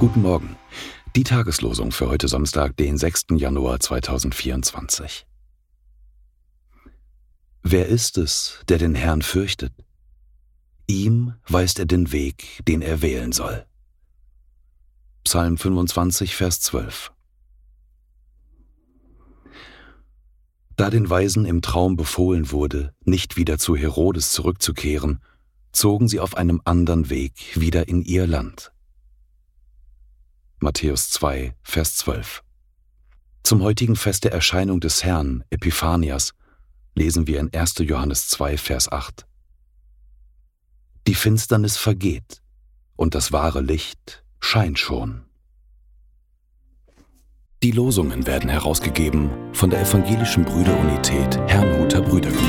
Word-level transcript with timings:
Morgen. 0.00 0.56
Die 1.14 1.24
Tageslosung 1.24 1.92
für 1.92 2.08
heute 2.08 2.26
Samstag, 2.26 2.74
den 2.78 2.96
6. 2.96 3.26
Januar 3.36 3.80
2024. 3.80 5.26
Wer 7.62 7.86
ist 7.86 8.16
es, 8.16 8.60
der 8.68 8.78
den 8.78 8.94
Herrn 8.94 9.20
fürchtet? 9.20 9.74
Ihm 10.86 11.34
weist 11.46 11.78
er 11.78 11.84
den 11.84 12.12
Weg, 12.12 12.62
den 12.66 12.80
er 12.80 13.02
wählen 13.02 13.32
soll. 13.32 13.66
Psalm 15.22 15.58
25, 15.58 16.34
Vers 16.34 16.62
12. 16.62 17.12
Da 20.76 20.88
den 20.88 21.10
Weisen 21.10 21.44
im 21.44 21.60
Traum 21.60 21.96
befohlen 21.96 22.50
wurde, 22.50 22.94
nicht 23.04 23.36
wieder 23.36 23.58
zu 23.58 23.76
Herodes 23.76 24.32
zurückzukehren, 24.32 25.20
zogen 25.72 26.08
sie 26.08 26.20
auf 26.20 26.38
einem 26.38 26.62
anderen 26.64 27.10
Weg 27.10 27.60
wieder 27.60 27.86
in 27.86 28.00
ihr 28.00 28.26
Land. 28.26 28.72
Matthäus 30.62 31.10
2, 31.10 31.54
Vers 31.62 31.96
12. 31.96 32.42
Zum 33.42 33.62
heutigen 33.62 33.96
Fest 33.96 34.24
der 34.24 34.32
Erscheinung 34.32 34.78
des 34.78 35.02
Herrn, 35.02 35.42
Epiphanias, 35.48 36.34
lesen 36.94 37.26
wir 37.26 37.40
in 37.40 37.50
1. 37.54 37.76
Johannes 37.78 38.28
2, 38.28 38.58
Vers 38.58 38.92
8. 38.92 39.26
Die 41.06 41.14
Finsternis 41.14 41.78
vergeht 41.78 42.42
und 42.96 43.14
das 43.14 43.32
wahre 43.32 43.62
Licht 43.62 44.22
scheint 44.38 44.78
schon. 44.78 45.22
Die 47.62 47.70
Losungen 47.70 48.26
werden 48.26 48.50
herausgegeben 48.50 49.30
von 49.54 49.70
der 49.70 49.80
Evangelischen 49.80 50.44
Brüderunität 50.44 51.38
Herrnhuter 51.46 52.02
Brüdergemeine. 52.02 52.39